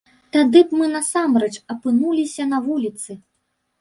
[0.35, 3.11] Тады б мы насамрэч апынуліся на вуліцы.